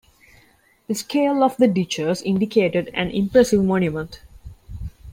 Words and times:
The 0.87 0.95
scale 0.95 1.43
of 1.43 1.57
the 1.57 1.67
ditches 1.67 2.23
indicated 2.23 2.89
an 2.95 3.11
impressive 3.11 3.63
monument. 3.63 4.19